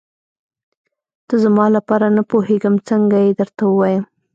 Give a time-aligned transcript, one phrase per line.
[1.27, 4.03] ته زما لپاره نه پوهېږم څنګه یې درته ووايم.